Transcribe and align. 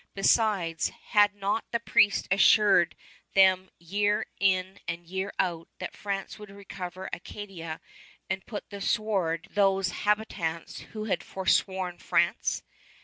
Besides, 0.15 0.89
had 0.89 1.35
not 1.35 1.63
the 1.69 1.79
priest 1.79 2.27
assured 2.31 2.95
them 3.35 3.69
year 3.77 4.25
in 4.39 4.79
and 4.87 5.05
year 5.05 5.31
out 5.37 5.67
that 5.77 5.95
France 5.95 6.39
would 6.39 6.49
recover 6.49 7.07
Acadia 7.13 7.79
and 8.27 8.43
put 8.47 8.67
to 8.71 8.77
the 8.77 8.81
sword 8.81 9.47
those 9.51 9.89
habitants 9.91 10.79
who 10.93 11.03
had 11.05 11.23
forsworn 11.23 11.99
France? 11.99 12.63